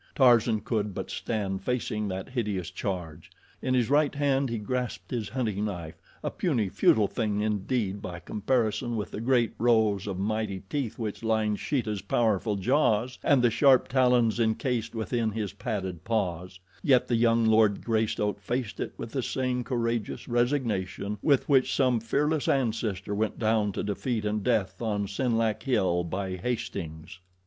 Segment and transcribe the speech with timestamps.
[0.15, 3.29] Tarzan could but stand facing that hideous charge.
[3.61, 8.19] In his right hand he grasped his hunting knife a puny, futile thing indeed by
[8.19, 13.51] comparison with the great rows of mighty teeth which lined Sheeta's powerful jaws, and the
[13.51, 19.11] sharp talons encased within his padded paws; yet the young Lord Greystoke faced it with
[19.11, 24.81] the same courageous resignation with which some fearless ancestor went down to defeat and death
[24.81, 27.19] on Senlac Hill by Hastings.